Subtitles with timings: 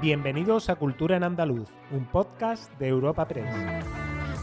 [0.00, 3.52] Bienvenidos a Cultura en Andaluz, un podcast de Europa Press.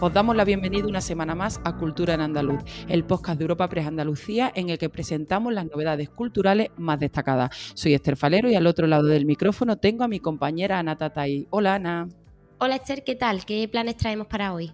[0.02, 3.70] Os damos la bienvenida una semana más a Cultura en Andaluz, el podcast de Europa
[3.70, 7.72] Press Andalucía en el que presentamos las novedades culturales más destacadas.
[7.74, 11.48] Soy Esther Falero y al otro lado del micrófono tengo a mi compañera Ana Tatay.
[11.52, 12.10] Hola Ana.
[12.60, 13.46] Hola Esther, ¿qué tal?
[13.46, 14.74] ¿Qué planes traemos para hoy?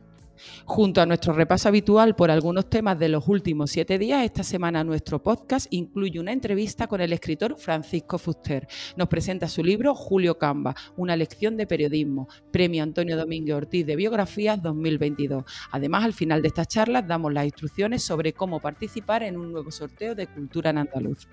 [0.65, 4.83] Junto a nuestro repaso habitual por algunos temas de los últimos siete días, esta semana
[4.83, 8.67] nuestro podcast incluye una entrevista con el escritor Francisco Fuster.
[8.95, 13.95] Nos presenta su libro Julio Camba, una lección de periodismo, Premio Antonio Domínguez Ortiz de
[13.95, 15.43] Biografías 2022.
[15.71, 19.71] Además, al final de estas charlas damos las instrucciones sobre cómo participar en un nuevo
[19.71, 21.27] sorteo de Cultura en Andaluz.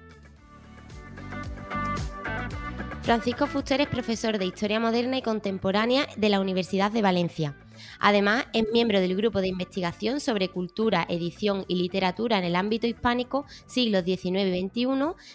[3.03, 7.57] Francisco Fuster es profesor de Historia Moderna y Contemporánea de la Universidad de Valencia.
[8.01, 12.87] Además, es miembro del Grupo de Investigación sobre Cultura, Edición y Literatura en el ámbito
[12.87, 14.87] hispánico siglos XIX y XXI,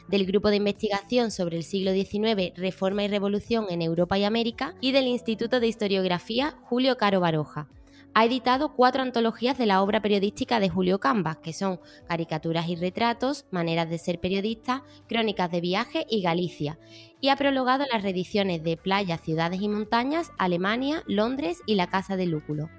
[0.08, 4.76] del Grupo de Investigación sobre el siglo XIX, Reforma y Revolución en Europa y América
[4.82, 7.68] y del Instituto de Historiografía Julio Caro Baroja
[8.14, 12.76] ha editado cuatro antologías de la obra periodística de Julio Cambas, que son Caricaturas y
[12.76, 16.78] Retratos, Maneras de ser periodista, Crónicas de viaje y Galicia,
[17.22, 22.16] y ha prologado las reediciones de Playas, Ciudades y Montañas, Alemania, Londres y La Casa
[22.16, 22.70] de Lúculo.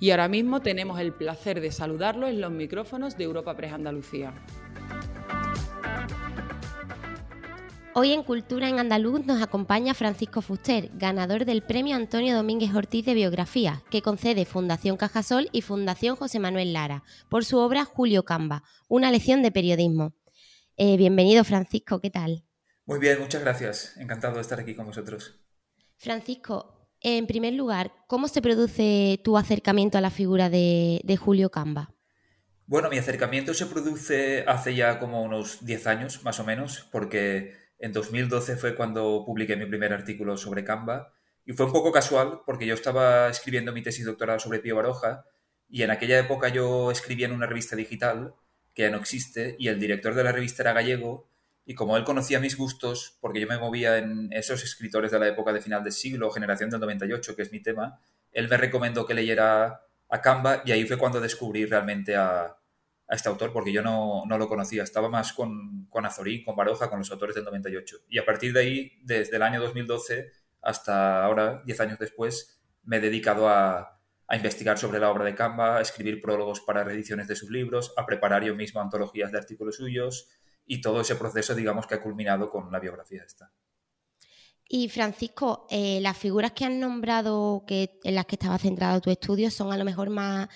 [0.00, 4.34] Y ahora mismo tenemos el placer de saludarlo en los micrófonos de Europa Press Andalucía.
[7.96, 13.06] Hoy en Cultura en Andaluz nos acompaña Francisco Fuster, ganador del Premio Antonio Domínguez Ortiz
[13.06, 18.24] de Biografía, que concede Fundación Cajasol y Fundación José Manuel Lara, por su obra Julio
[18.24, 20.12] Camba, una lección de periodismo.
[20.76, 22.44] Eh, bienvenido Francisco, ¿qué tal?
[22.84, 23.96] Muy bien, muchas gracias.
[23.96, 25.38] Encantado de estar aquí con vosotros.
[25.96, 31.50] Francisco, en primer lugar, ¿cómo se produce tu acercamiento a la figura de, de Julio
[31.50, 31.94] Camba?
[32.66, 37.63] Bueno, mi acercamiento se produce hace ya como unos 10 años, más o menos, porque
[37.84, 41.12] en 2012 fue cuando publiqué mi primer artículo sobre Canva.
[41.44, 45.26] Y fue un poco casual porque yo estaba escribiendo mi tesis doctoral sobre Pío Baroja
[45.68, 48.32] y en aquella época yo escribía en una revista digital
[48.72, 51.28] que ya no existe y el director de la revista era gallego
[51.66, 55.28] y como él conocía mis gustos, porque yo me movía en esos escritores de la
[55.28, 58.00] época de final del siglo, generación del 98, que es mi tema,
[58.32, 62.56] él me recomendó que leyera a Canva y ahí fue cuando descubrí realmente a,
[63.08, 66.88] a este autor porque yo no, lo conocía, estaba más con, con Azorín, con Baroja,
[66.88, 67.96] con los autores del 98.
[68.08, 70.32] Y a partir de ahí, desde el año 2012
[70.62, 75.34] hasta ahora, 10 años después, me he dedicado a, a investigar sobre la obra de
[75.34, 79.38] Canva, a escribir prólogos para reediciones de sus libros, a preparar yo mismo antologías de
[79.38, 80.28] artículos suyos
[80.66, 83.52] y todo ese proceso, digamos, que ha culminado con la biografía esta.
[84.66, 89.10] Y Francisco, eh, las figuras que han nombrado que, en las que estaba centrado tu
[89.10, 90.48] estudio son a lo mejor más,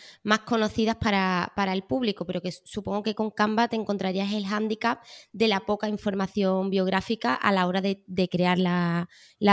[0.46, 5.02] conocidas para, el público, pero que supongo que con Canva te encontrarías el hándicap
[5.32, 9.08] de la poca información biográfica a la hora de, crear la,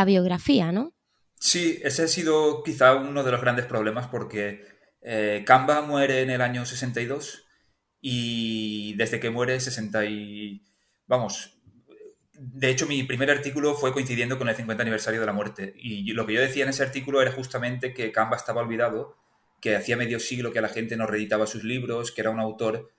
[0.06, 0.94] biografía, ¿no?
[1.38, 4.64] Sí, ese ha sido quizá uno de los grandes problemas porque
[5.02, 7.44] eh, Canva muere en el año 62
[8.00, 10.64] y desde que muere 60 y...
[11.08, 11.55] Vamos,
[12.38, 15.74] de hecho, mi primer artículo fue coincidiendo con el 50 aniversario de la muerte.
[15.78, 19.18] Y lo que yo decía en ese artículo era justamente que Canva estaba olvidado,
[19.62, 22.92] que hacía medio siglo que la gente no reeditaba sus libros, que era un autor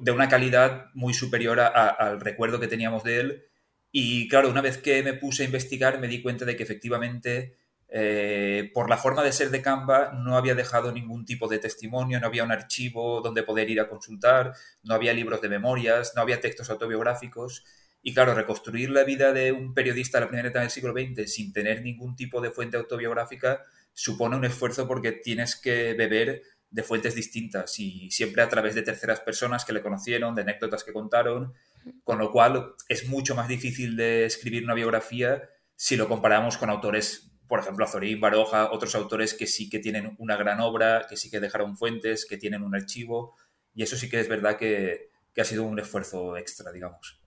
[0.00, 3.44] de una calidad muy superior al recuerdo que teníamos de él.
[3.92, 7.56] Y claro, una vez que me puse a investigar, me di cuenta de que efectivamente,
[7.88, 12.18] eh, por la forma de ser de Canva, no había dejado ningún tipo de testimonio,
[12.18, 14.52] no había un archivo donde poder ir a consultar,
[14.82, 17.64] no había libros de memorias, no había textos autobiográficos.
[18.06, 21.32] Y claro, reconstruir la vida de un periodista de la primera mitad del siglo XX
[21.32, 23.62] sin tener ningún tipo de fuente autobiográfica
[23.94, 28.82] supone un esfuerzo porque tienes que beber de fuentes distintas y siempre a través de
[28.82, 31.54] terceras personas que le conocieron, de anécdotas que contaron,
[32.02, 36.68] con lo cual es mucho más difícil de escribir una biografía si lo comparamos con
[36.68, 41.16] autores, por ejemplo, Azorín, Baroja, otros autores que sí que tienen una gran obra, que
[41.16, 43.34] sí que dejaron fuentes, que tienen un archivo,
[43.74, 47.23] y eso sí que es verdad que, que ha sido un esfuerzo extra, digamos.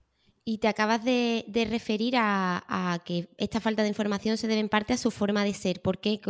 [0.50, 4.94] Y te acabas de, referir a, que esta falta de información se debe en parte
[4.94, 5.82] a su forma de ser.
[5.82, 6.22] ¿Por qué?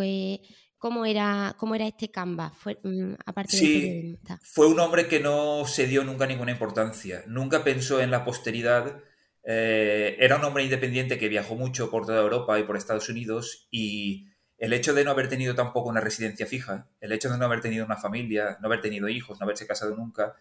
[0.76, 2.50] ¿Cómo era, cómo era este Canva?
[2.50, 7.22] Fue, mm, aparte sí, fue un hombre que no se dio nunca ninguna importancia.
[7.28, 9.00] Nunca pensó en la posteridad.
[9.44, 13.68] Eh, era un hombre independiente que viajó mucho por toda Europa y por Estados Unidos
[13.70, 14.26] y
[14.56, 17.60] el hecho de no haber tenido tampoco una residencia fija, el hecho de no haber
[17.60, 20.34] tenido una familia, no haber tenido hijos, no haberse casado nunca,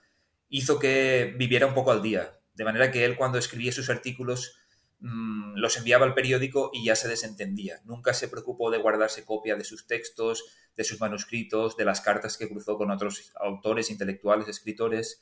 [0.49, 4.57] hizo que viviera un poco al día de manera que él cuando escribía sus artículos
[4.99, 7.79] mm, los enviaba al periódico y ya se desentendía.
[7.85, 10.43] Nunca se preocupó de guardarse copia de sus textos,
[10.75, 15.21] de sus manuscritos, de las cartas que cruzó con otros autores, intelectuales, escritores.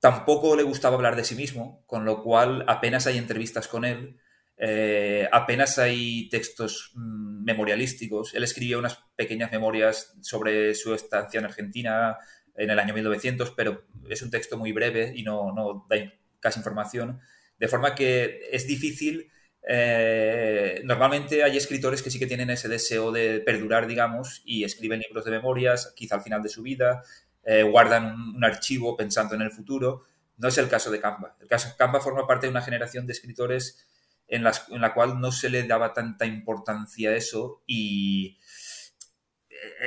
[0.00, 4.18] Tampoco le gustaba hablar de sí mismo, con lo cual apenas hay entrevistas con él.
[4.60, 8.34] eh, apenas hay textos mm, memorialísticos.
[8.34, 12.16] Él escribió unas pequeñas memorias sobre su estancia en Argentina
[12.58, 15.96] en el año 1900, pero es un texto muy breve y no, no da
[16.40, 17.20] casi información.
[17.58, 19.30] De forma que es difícil.
[19.68, 25.00] Eh, normalmente hay escritores que sí que tienen ese deseo de perdurar, digamos, y escriben
[25.00, 27.02] libros de memorias, quizá al final de su vida,
[27.44, 30.04] eh, guardan un, archivo pensando en el futuro.
[30.36, 31.36] No es el caso de Canva.
[31.40, 33.88] El caso de Canva forma parte de una generación de escritores
[34.28, 38.38] en, las, en la cual no se le daba tanta importancia a eso y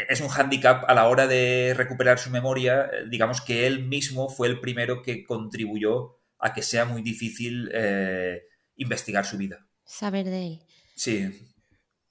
[0.09, 4.47] es un hándicap a la hora de recuperar su memoria, digamos que él mismo fue
[4.47, 8.42] el primero que contribuyó a que sea muy difícil eh,
[8.76, 9.66] investigar su vida.
[9.86, 10.60] Saber de él.
[10.96, 11.26] Sí.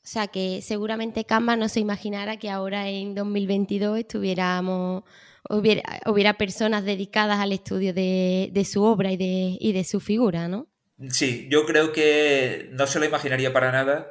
[0.03, 5.05] O sea que seguramente Canva no se imaginara que ahora en 2022 estuviéramos,
[5.49, 10.01] hubiera, hubiera personas dedicadas al estudio de, de su obra y de, y de su
[10.01, 10.69] figura, ¿no?
[11.11, 14.11] Sí, yo creo que no se lo imaginaría para nada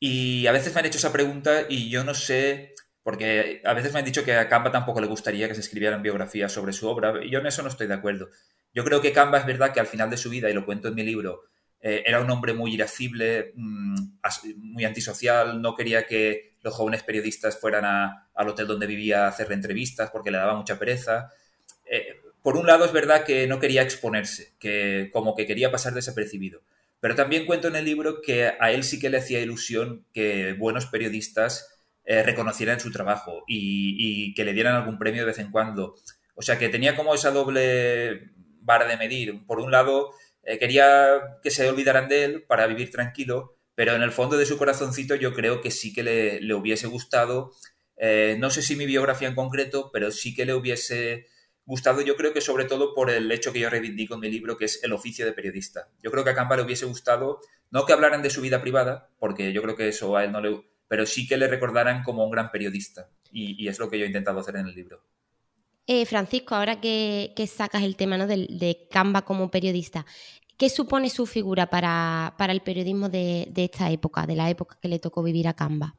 [0.00, 3.92] y a veces me han hecho esa pregunta y yo no sé, porque a veces
[3.92, 6.88] me han dicho que a Canva tampoco le gustaría que se escribieran biografías sobre su
[6.88, 8.28] obra y yo en eso no estoy de acuerdo.
[8.78, 10.86] Yo creo que Canva es verdad que al final de su vida, y lo cuento
[10.86, 11.46] en mi libro,
[11.80, 13.96] eh, era un hombre muy irascible, mmm,
[14.58, 19.30] muy antisocial, no quería que los jóvenes periodistas fueran a, al hotel donde vivía a
[19.30, 21.32] hacerle entrevistas porque le daba mucha pereza.
[21.86, 25.92] Eh, por un lado es verdad que no quería exponerse, que como que quería pasar
[25.92, 26.62] desapercibido.
[27.00, 30.52] Pero también cuento en el libro que a él sí que le hacía ilusión que
[30.52, 35.40] buenos periodistas eh, reconocieran su trabajo y, y, que le dieran algún premio de vez
[35.40, 35.96] en cuando.
[36.36, 38.37] O sea que tenía como esa doble
[38.68, 39.46] vara de medir.
[39.46, 40.12] Por un lado,
[40.44, 44.46] eh, quería que se olvidaran de él para vivir tranquilo, pero en el fondo de
[44.46, 47.52] su corazoncito yo creo que sí que le, hubiese gustado,
[47.96, 51.26] eh, no sé si mi biografía en concreto, pero sí que le hubiese
[51.64, 54.56] gustado, yo creo que sobre todo por el hecho que yo reivindico en mi libro,
[54.56, 55.88] que es el oficio de periodista.
[56.02, 59.10] Yo creo que a Camba le hubiese gustado, no que hablaran de su vida privada,
[59.18, 60.62] porque yo creo que eso a él no le...
[60.88, 63.10] pero sí que le recordaran como un gran periodista.
[63.30, 65.04] Y es lo que yo he intentado hacer en el libro.
[65.90, 68.26] Eh, Francisco, ahora que, sacas el tema ¿no?
[68.26, 70.04] de, de, Canva como periodista,
[70.58, 74.88] ¿qué supone su figura para, para el periodismo de, esta época, de la época que
[74.88, 75.96] le tocó vivir a Canva?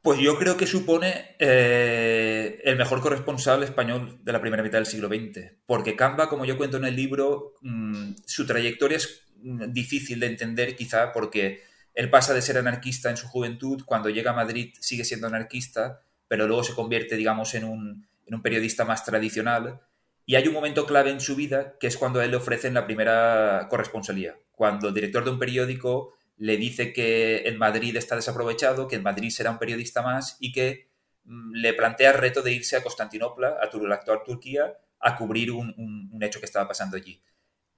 [0.00, 4.86] Pues yo creo que supone eh, el mejor corresponsal español de la primera mitad del
[4.86, 9.72] siglo XX, porque Canva, como yo cuento en el libro, mmm, su trayectoria es mm,
[9.72, 11.64] difícil de entender quizá porque
[11.94, 16.00] él pasa de ser anarquista en su juventud, cuando llega a Madrid sigue siendo anarquista,
[16.28, 19.80] pero luego se convierte, digamos, en un, en un periodista más tradicional.
[20.24, 22.74] Y hay un momento clave en su vida que es cuando a él le ofrecen
[22.74, 28.16] la primera corresponsalía, cuando el director de un periódico le dice que en Madrid está
[28.16, 30.88] desaprovechado, que en Madrid será un periodista más y que
[31.24, 35.50] mm, le plantea el reto de irse a Constantinopla, a la actual Turquía, a cubrir
[35.50, 37.22] un, un, un, hecho que estaba pasando allí.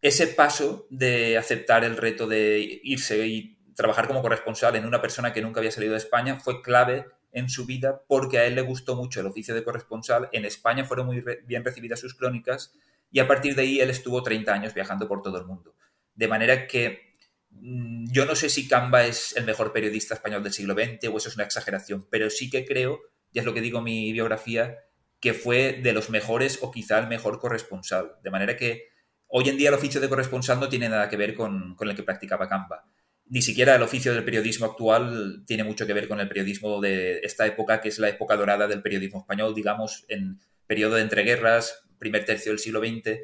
[0.01, 5.33] Ese paso de aceptar el reto de irse y trabajar como corresponsal en una persona
[5.33, 8.63] que nunca había salido de España fue clave en su vida porque a él le
[8.63, 10.31] gustó mucho el oficio de corresponsal.
[10.33, 12.73] En España fueron muy bien recibidas sus crónicas
[13.11, 15.75] y a partir de ahí él estuvo 30 años viajando por todo el mundo.
[16.15, 17.15] De manera que
[17.61, 21.17] Mm, yo no sé si Camba es el mejor periodista español del siglo XX o
[21.17, 23.01] eso es una exageración, pero sí que creo,
[23.33, 24.79] y es lo que digo en mi biografía,
[25.21, 28.17] que fue de los mejores o quizá el mejor corresponsal.
[28.23, 28.89] De manera que
[29.29, 31.97] hoy en día el oficio de corresponsal no tiene nada que ver con, con el
[31.97, 32.85] que practicaba Camba.
[33.27, 37.21] Ni siquiera el oficio del periodismo actual tiene mucho que ver con el periodismo de
[37.21, 41.87] esta época, que es la época dorada del periodismo español, digamos, en periodo de entreguerras,
[41.99, 43.21] primer tercio del siglo XX.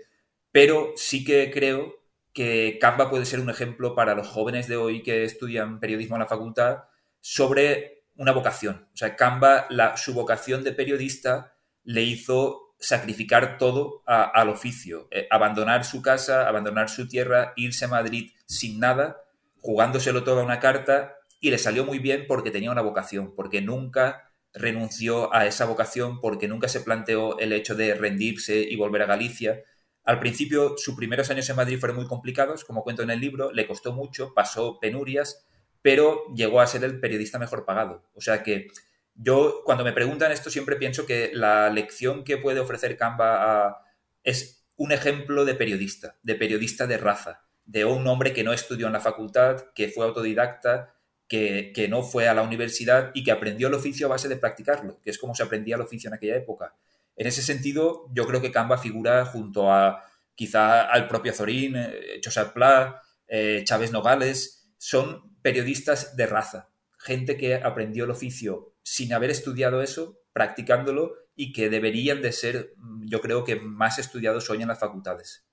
[0.52, 2.00] Pero sí que creo
[2.32, 6.20] que Canva puede ser un ejemplo para los jóvenes de hoy que estudian periodismo en
[6.20, 6.84] la facultad
[7.20, 8.88] sobre una vocación.
[8.92, 9.66] O sea, Canva,
[9.96, 16.88] su vocación de periodista le hizo sacrificar todo al oficio, eh, abandonar su casa, abandonar
[16.88, 19.18] su tierra, irse a Madrid sin nada,
[19.60, 23.60] jugándoselo todo a una carta y le salió muy bien porque tenía una vocación, porque
[23.60, 29.02] nunca renunció a esa vocación, porque nunca se planteó el hecho de rendirse y volver
[29.02, 29.62] a Galicia,
[30.04, 33.52] al principio, sus primeros años en Madrid fueron muy complicados, como cuento en el libro,
[33.52, 35.46] le costó mucho, pasó penurias,
[35.82, 38.08] pero llegó a ser el periodista mejor pagado.
[38.14, 38.68] O sea que
[39.14, 43.84] yo, cuando me preguntan esto, siempre pienso que la lección que puede ofrecer Canva
[44.24, 48.88] es un ejemplo de periodista, de periodista de raza, de un hombre que no estudió
[48.88, 50.92] en la facultad, que fue autodidacta,
[51.28, 54.36] que, que no fue a la universidad y que aprendió el oficio a base de
[54.36, 56.74] practicarlo, que es como se aprendía el oficio en aquella época.
[57.14, 62.20] En ese sentido, yo creo que Canva figura junto a quizá al propio Zorín, eh,
[62.24, 69.12] Josep Pla, eh, Chávez Nogales, son periodistas de raza, gente que aprendió el oficio sin
[69.12, 72.74] haber estudiado eso, practicándolo y que deberían de ser,
[73.04, 75.44] yo creo que más estudiados hoy en las facultades.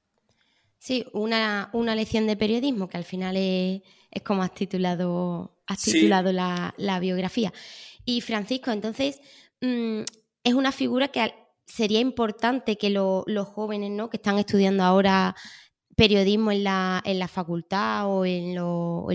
[0.80, 3.82] Sí, una, una lección de periodismo, que al final es,
[4.24, 7.54] como has titulado, has titulado la, biografía.
[8.06, 9.20] Y Francisco, entonces,
[9.62, 10.02] mm,
[10.44, 11.34] es una figura que
[11.66, 14.10] sería importante que los jóvenes ¿no?
[14.10, 15.36] que están estudiando ahora
[15.98, 18.56] periodismo en la, en la facultad o en, en,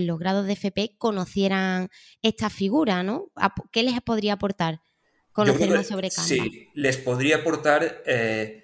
[0.07, 1.89] los grados de FP conocieran
[2.21, 3.31] esta figura, ¿no?
[3.71, 4.81] ¿Qué les podría aportar
[5.31, 6.27] conocer más sobre Canva?
[6.27, 8.62] Sí, les podría aportar, eh,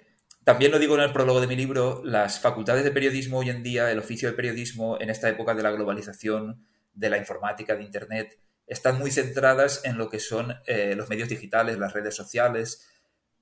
[0.50, 3.62] también lo digo en el prólogo de mi libro, las facultades de periodismo hoy en
[3.62, 7.84] día, el oficio de periodismo en esta época de la globalización, de la informática, de
[7.84, 12.84] Internet, están muy centradas en lo que son eh, los medios digitales, las redes sociales,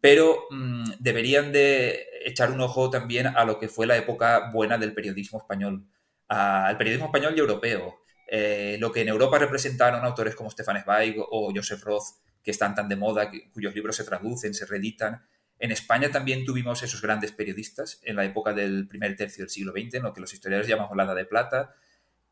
[0.03, 4.77] pero mm, deberían de echar un ojo también a lo que fue la época buena
[4.77, 5.87] del periodismo español,
[6.29, 8.01] al periodismo español y europeo.
[8.31, 12.05] Eh, lo que en Europa representaron autores como Stefan Zweig o Joseph Roth,
[12.43, 15.23] que están tan de moda, cuyos libros se traducen, se reeditan.
[15.59, 19.73] En España también tuvimos esos grandes periodistas en la época del primer tercio del siglo
[19.73, 21.75] XX, en lo que los historiadores llamamos la Edad de Plata.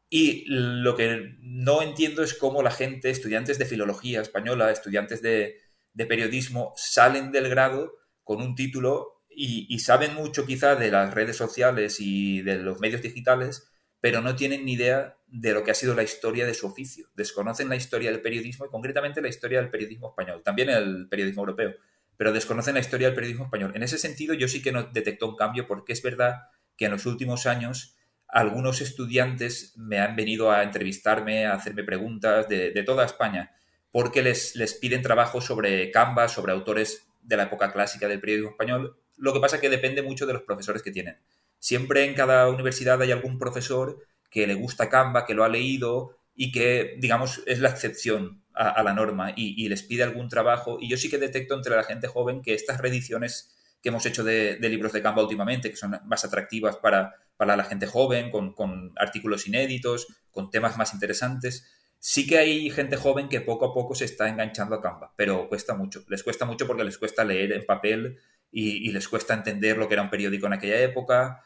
[0.09, 5.59] Y lo que no entiendo es cómo la gente, estudiantes de filología española, estudiantes de,
[5.97, 11.97] periodismo salen del grado con un título y, saben mucho quizá de las redes sociales
[11.99, 15.95] y de los medios digitales, pero no tienen ni idea de lo que ha sido
[15.95, 17.09] la historia de su oficio.
[17.17, 21.43] Desconocen la historia del periodismo y concretamente la historia del periodismo español, también el periodismo
[21.43, 21.75] europeo,
[22.17, 23.73] pero desconocen la historia del periodismo español.
[23.75, 26.93] En ese sentido yo sí que no detectó un cambio porque es verdad que en
[26.93, 27.97] los últimos años
[28.29, 33.53] algunos estudiantes me han venido a entrevistarme, a hacerme preguntas de, de toda España
[33.97, 38.51] porque les, les piden trabajo sobre Canva, sobre autores de la época clásica del periodismo
[38.51, 38.99] español.
[39.17, 41.17] Lo que pasa es que depende mucho de los profesores que tienen.
[41.59, 46.19] Siempre en cada universidad hay algún profesor que le gusta Canva, que lo ha leído
[46.37, 50.79] y que, digamos, es la excepción a, la norma y, les pide algún trabajo.
[50.81, 54.25] Y yo sí que detecto entre la gente joven que estas reediciones que hemos hecho
[54.25, 58.55] de, libros de Canva últimamente, que son más atractivas para, para la gente joven, con,
[58.55, 63.75] con artículos inéditos, con temas más interesantes, Sí que hay gente joven que poco a
[63.75, 66.05] poco se está enganchando a Canva, pero cuesta mucho.
[66.09, 68.19] Les cuesta mucho porque les cuesta leer en papel
[68.53, 71.43] y, les cuesta entender lo que era un periódico en aquella época.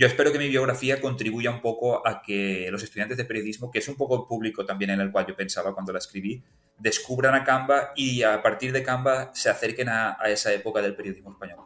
[0.00, 3.80] Yo espero que mi biografía contribuya un poco a que los estudiantes de periodismo, que
[3.80, 6.42] es un poco el público también en el cual yo pensaba cuando la escribí,
[6.78, 11.32] descubran a Canva y a partir de Canva se acerquen a esa época del periodismo
[11.32, 11.58] español.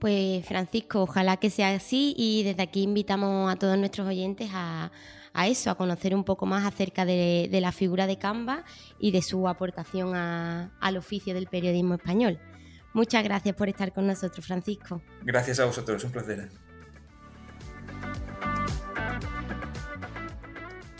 [0.00, 4.90] Pues Francisco, ojalá que sea así y desde aquí invitamos a todos nuestros oyentes a,
[5.32, 8.64] a eso, a conocer un poco más acerca de, la figura de Canva
[8.98, 12.40] y de su aportación al oficio del periodismo español.
[12.94, 15.00] Muchas gracias por estar con nosotros, Francisco.
[15.22, 16.50] Gracias a vosotros, un placer.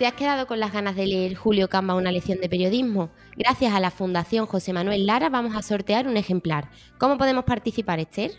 [0.03, 3.11] ¿Te has quedado con las ganas de leer Julio Canva una lección de periodismo?
[3.37, 6.71] Gracias a la Fundación José Manuel Lara vamos a sortear un ejemplar.
[6.99, 8.33] ¿Cómo podemos participar, Esther?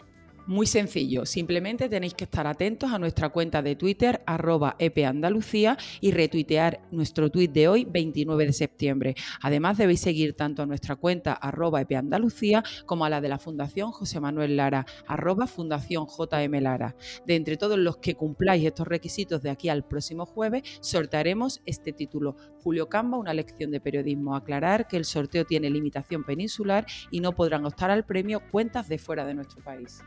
[0.45, 6.11] Muy sencillo, simplemente tenéis que estar atentos a nuestra cuenta de Twitter, arroba epandalucía, y
[6.11, 9.15] retuitear nuestro tuit de hoy, 29 de septiembre.
[9.41, 13.93] Además, debéis seguir tanto a nuestra cuenta, arroba epandalucía, como a la de la Fundación
[13.93, 16.93] José Manuel Lara, arroba Fundación JM Lara.
[17.25, 21.93] De entre todos los que cumpláis estos requisitos de aquí al próximo jueves, sortearemos este
[21.93, 24.35] título, Julio Camba, una lección de periodismo.
[24.35, 28.97] Aclarar que el sorteo tiene limitación peninsular y no podrán optar al premio cuentas de
[28.97, 30.01] fuera de nuestro país.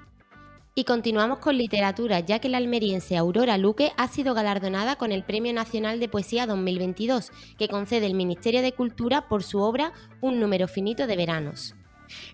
[0.78, 5.25] Y continuamos con literatura, ya que la almeriense Aurora Luque ha sido galardonada con el
[5.25, 10.38] Premio Nacional de Poesía 2022, que concede el Ministerio de Cultura por su obra Un
[10.38, 11.75] número finito de veranos.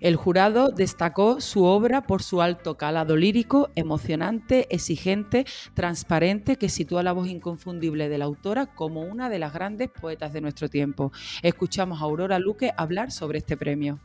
[0.00, 7.04] El jurado destacó su obra por su alto calado lírico, emocionante, exigente, transparente, que sitúa
[7.04, 11.12] la voz inconfundible de la autora como una de las grandes poetas de nuestro tiempo.
[11.42, 14.00] Escuchamos a Aurora Luque hablar sobre este premio.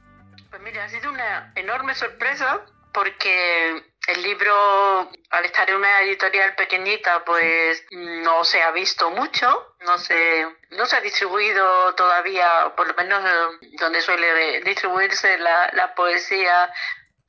[0.52, 2.62] Pues mira, ha sido una enorme sorpresa
[2.94, 9.76] porque el libro, al estar en una editorial pequeñita, pues no se ha visto mucho,
[9.82, 15.94] no se, no se ha distribuido todavía, por lo menos eh, donde suele distribuirse la,
[15.96, 16.72] poesía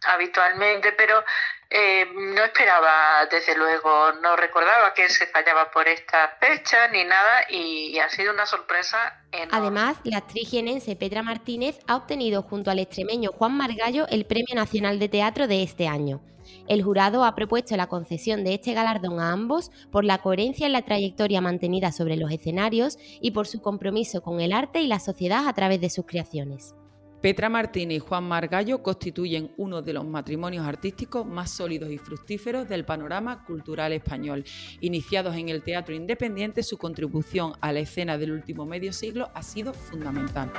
[0.07, 1.25] habitualmente, pero
[1.69, 7.45] eh, no esperaba, desde luego, no recordaba que se fallaba por esta fecha ni nada
[7.51, 9.59] y, ha sido una sorpresa enorme.
[9.59, 14.55] Además, la actriz jienense Petra Martínez ha obtenido junto al extremeño Juan Margallo el Premio
[14.55, 16.21] Nacional de Teatro de este año.
[16.69, 20.73] El jurado ha propuesto la concesión de este galardón a ambos por la coherencia en
[20.73, 25.01] la trayectoria mantenida sobre los escenarios y por su compromiso con el arte y la
[25.01, 26.75] sociedad a través de sus creaciones.
[27.21, 32.69] Petra Martínez y Juan Margallo constituyen uno de los matrimonios artísticos más sólidos y fructíferos
[32.69, 34.45] del panorama cultural español.
[34.81, 39.43] Iniciados en el teatro independiente, su contribución a la escena del último medio siglo ha
[39.43, 40.53] sido fundamental.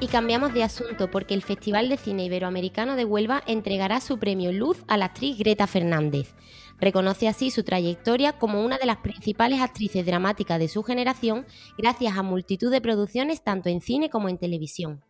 [0.00, 4.50] Y cambiamos de asunto porque el Festival de Cine Iberoamericano de Huelva entregará su premio
[4.50, 6.34] Luz a la actriz Greta Fernández.
[6.80, 12.16] Reconoce así su trayectoria como una de las principales actrices dramáticas de su generación gracias
[12.16, 15.02] a multitud de producciones tanto en cine como en televisión.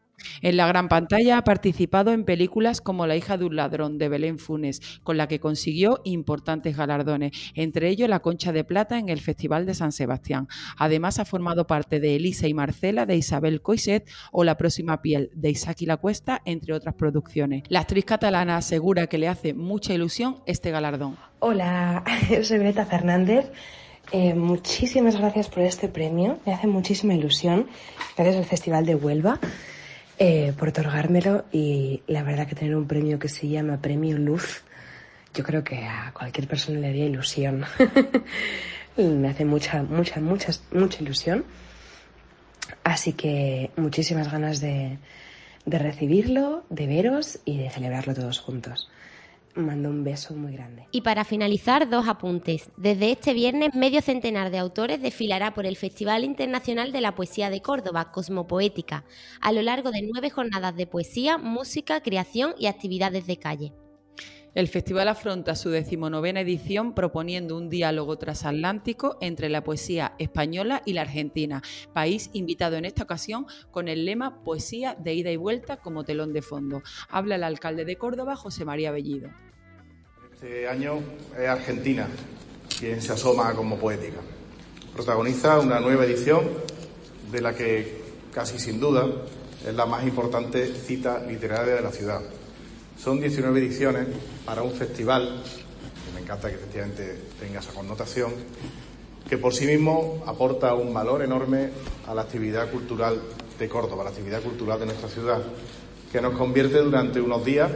[0.42, 4.08] En la gran pantalla ha participado en películas como La hija de un ladrón de
[4.08, 9.08] Belén Funes, con la que consiguió importantes galardones, entre ellos la Concha de Plata en
[9.08, 10.48] el Festival de San Sebastián.
[10.76, 15.30] Además ha formado parte de Elisa y Marcela de Isabel Coiset o La próxima piel
[15.34, 17.64] de Isaac y la Cuesta, entre otras producciones.
[17.68, 21.16] La actriz catalana asegura que le hace mucha ilusión este galardón.
[21.40, 22.04] Hola,
[22.42, 23.50] soy Fernández.
[24.10, 27.66] Eh, muchísimas gracias por este premio, me hace muchísima ilusión.
[28.16, 29.38] Gracias al Festival de Huelva
[30.18, 34.62] eh, por otorgármelo y la verdad que tener un premio que se llama Premio Luz,
[35.34, 37.64] yo creo que a cualquier persona le haría ilusión.
[38.96, 41.44] Me hace mucha, mucha, mucha, mucha ilusión.
[42.82, 44.98] Así que muchísimas ganas de,
[45.64, 48.90] de recibirlo, de veros y de celebrarlo todos juntos
[49.58, 50.86] mando un beso muy grande.
[50.90, 52.70] Y para finalizar, dos apuntes.
[52.76, 57.50] Desde este viernes, medio centenar de autores desfilará por el Festival Internacional de la Poesía
[57.50, 59.04] de Córdoba, Cosmopoética,
[59.40, 63.72] a lo largo de nueve jornadas de poesía, música, creación y actividades de calle.
[64.54, 70.94] El festival afronta su decimonovena edición proponiendo un diálogo transatlántico entre la poesía española y
[70.94, 71.62] la argentina,
[71.92, 76.32] país invitado en esta ocasión con el lema Poesía de ida y vuelta como telón
[76.32, 76.82] de fondo.
[77.08, 79.28] Habla el alcalde de Córdoba, José María Bellido.
[80.40, 81.00] Este año
[81.36, 82.06] es Argentina
[82.78, 84.18] quien se asoma como poética.
[84.94, 86.44] Protagoniza una nueva edición
[87.32, 88.02] de la que
[88.32, 89.04] casi sin duda
[89.66, 92.20] es la más importante cita literaria de la ciudad.
[92.96, 94.06] Son 19 ediciones
[94.46, 95.42] para un festival,
[96.06, 98.32] que me encanta que efectivamente tenga esa connotación,
[99.28, 101.70] que por sí mismo aporta un valor enorme
[102.06, 103.20] a la actividad cultural
[103.58, 105.42] de Córdoba, a la actividad cultural de nuestra ciudad,
[106.12, 107.72] que nos convierte durante unos días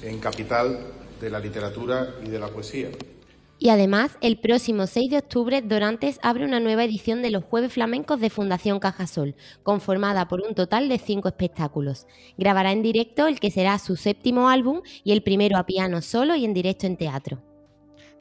[0.00, 2.90] en capital de la literatura y de la poesía.
[3.58, 7.72] Y además, el próximo 6 de octubre, Dorantes abre una nueva edición de los Jueves
[7.72, 12.08] Flamencos de Fundación Cajasol, conformada por un total de cinco espectáculos.
[12.36, 16.34] Grabará en directo el que será su séptimo álbum y el primero a piano solo
[16.34, 17.51] y en directo en teatro.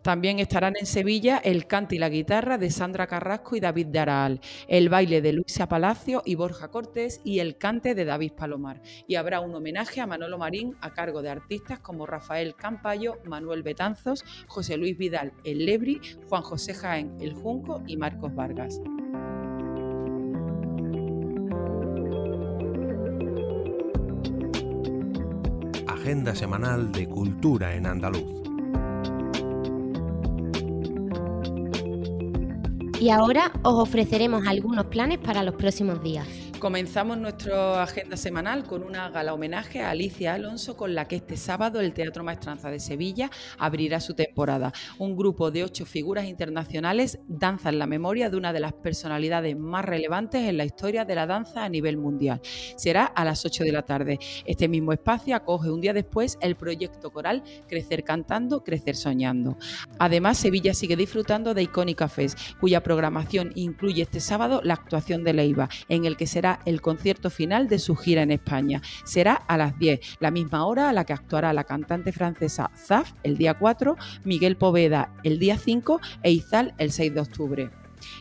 [0.01, 4.41] También estarán en Sevilla el cante y la guitarra de Sandra Carrasco y David Daraal,
[4.67, 8.81] el baile de Luisa Palacio y Borja Cortés y el cante de David Palomar.
[9.07, 13.61] Y habrá un homenaje a Manolo Marín a cargo de artistas como Rafael Campayo, Manuel
[13.61, 18.81] Betanzos, José Luis Vidal, el Lebri, Juan José Jaén, el Junco y Marcos Vargas.
[25.87, 28.40] Agenda semanal de Cultura en Andaluz.
[33.01, 36.27] Y ahora os ofreceremos algunos planes para los próximos días.
[36.61, 41.35] Comenzamos nuestra agenda semanal con una gala homenaje a Alicia Alonso, con la que este
[41.35, 44.71] sábado el Teatro Maestranza de Sevilla abrirá su temporada.
[44.99, 49.57] Un grupo de ocho figuras internacionales danza en la memoria de una de las personalidades
[49.57, 52.39] más relevantes en la historia de la danza a nivel mundial.
[52.77, 54.19] Será a las 8 de la tarde.
[54.45, 59.57] Este mismo espacio acoge un día después el proyecto coral Crecer Cantando, Crecer Soñando.
[59.97, 65.33] Además, Sevilla sigue disfrutando de Icónica Fest, cuya programación incluye este sábado la actuación de
[65.33, 68.81] Leiva, en el que será el concierto final de su gira en España.
[69.05, 73.13] Será a las 10, la misma hora a la que actuará la cantante francesa Zaf
[73.23, 77.71] el día 4, Miguel Poveda el día 5 e Izal el 6 de octubre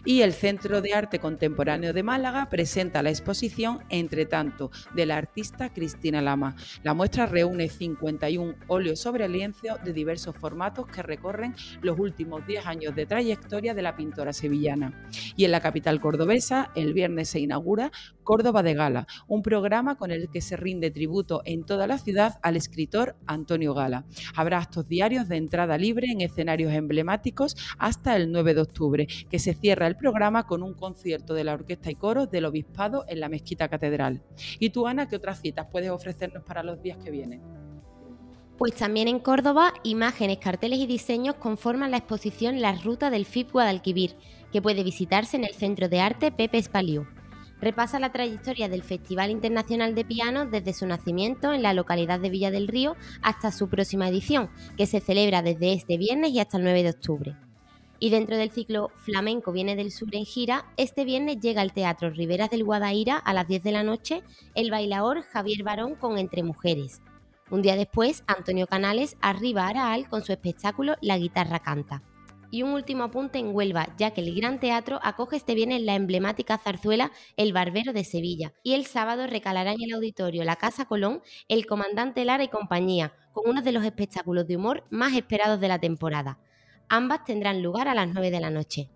[0.04, 5.16] y el Centro de Arte Contemporáneo de Málaga presenta la exposición Entre tanto de la
[5.16, 6.56] artista Cristina Lama.
[6.82, 12.66] La muestra reúne 51 óleos sobre lienzo de diversos formatos que recorren los últimos 10
[12.66, 15.08] años de trayectoria de la pintora sevillana.
[15.36, 17.90] Y en la capital cordobesa, el viernes se inaugura
[18.30, 22.38] Córdoba de Gala, un programa con el que se rinde tributo en toda la ciudad
[22.42, 24.04] al escritor Antonio Gala.
[24.36, 29.40] Habrá actos diarios de entrada libre en escenarios emblemáticos hasta el 9 de octubre, que
[29.40, 33.18] se cierra el programa con un concierto de la Orquesta y Coro del Obispado en
[33.18, 34.22] la Mezquita Catedral.
[34.60, 37.42] ¿Y tú, Ana, qué otras citas puedes ofrecernos para los días que vienen?
[38.58, 43.50] Pues también en Córdoba, imágenes, carteles y diseños conforman la exposición La Ruta del FIP
[43.50, 44.14] Guadalquivir,
[44.52, 47.08] que puede visitarse en el Centro de Arte Pepe Espaliú.
[47.60, 52.30] Repasa la trayectoria del Festival Internacional de Piano desde su nacimiento en la localidad de
[52.30, 56.56] Villa del Río hasta su próxima edición, que se celebra desde este viernes y hasta
[56.56, 57.36] el 9 de octubre.
[57.98, 62.08] Y dentro del ciclo Flamenco viene del sur en gira, este viernes llega al Teatro
[62.08, 64.22] Riberas del Guadaira a las 10 de la noche
[64.54, 67.02] el bailador Javier Barón con Entre Mujeres.
[67.50, 72.02] Un día después, Antonio Canales arriba a Araal con su espectáculo La guitarra canta.
[72.50, 75.94] Y un último apunte en Huelva, ya que el Gran Teatro acoge este viernes la
[75.94, 78.52] emblemática zarzuela El Barbero de Sevilla.
[78.62, 83.12] Y el sábado recalará en el auditorio La Casa Colón El Comandante Lara y compañía,
[83.32, 86.38] con uno de los espectáculos de humor más esperados de la temporada.
[86.88, 88.90] Ambas tendrán lugar a las 9 de la noche.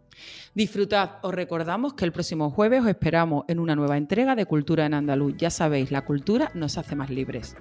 [0.54, 4.86] Disfrutad, os recordamos que el próximo jueves os esperamos en una nueva entrega de Cultura
[4.86, 5.36] en Andaluz.
[5.36, 7.56] Ya sabéis, la cultura nos hace más libres.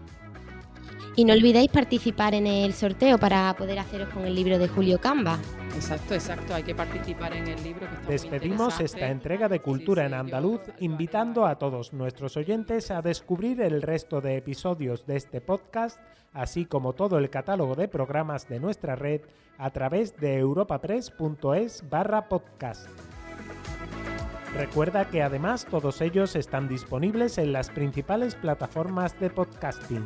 [1.16, 5.00] Y no olvidéis participar en el sorteo para poder haceros con el libro de Julio
[5.00, 5.38] Camba.
[5.76, 7.82] Exacto, exacto, hay que participar en el libro.
[7.82, 12.36] Que está muy Despedimos esta entrega de Cultura Sí, en Andaluz invitando a todos nuestros
[12.36, 16.00] oyentes a descubrir el resto de episodios de este podcast,
[16.32, 19.22] así como todo el catálogo de programas de nuestra red
[19.60, 22.88] a través de europapress.es barra podcast.
[24.56, 30.06] Recuerda que además todos ellos están disponibles en las principales plataformas de podcasting.